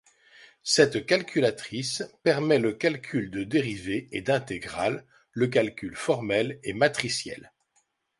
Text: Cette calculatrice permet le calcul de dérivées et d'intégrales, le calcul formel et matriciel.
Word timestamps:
Cette 0.63 1.05
calculatrice 1.05 2.03
permet 2.23 2.57
le 2.57 2.73
calcul 2.73 3.29
de 3.29 3.43
dérivées 3.43 4.07
et 4.11 4.23
d'intégrales, 4.23 5.05
le 5.31 5.45
calcul 5.45 5.95
formel 5.95 6.59
et 6.63 6.73
matriciel. 6.73 7.51